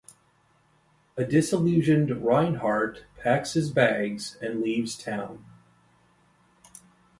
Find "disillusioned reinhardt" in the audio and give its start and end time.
1.23-3.05